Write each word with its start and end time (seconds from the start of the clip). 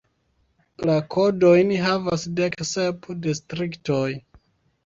La 0.89 0.95
kodojn 1.15 1.73
havas 1.87 2.25
dek 2.41 2.57
sep 2.71 3.07
distriktoj. 3.27 4.05